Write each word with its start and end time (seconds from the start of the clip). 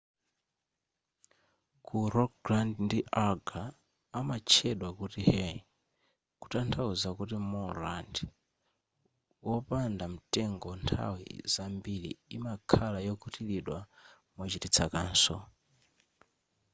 ku 1.85 1.97
rogaland 2.13 2.73
ndi 2.85 2.99
agder 3.27 3.69
amatchedwa 4.19 4.89
kuti 4.99 5.21
hei 5.31 5.57
kutanthauza 6.41 7.09
kuti 7.17 7.35
moorland 7.51 8.13
wopanda 9.47 10.05
mtengo 10.13 10.69
nthawi 10.81 11.25
zambiri 11.53 12.11
imakhala 12.35 12.99
yokutilidwa 13.07 13.79
mochititsa 14.35 14.85
kaso 14.93 15.37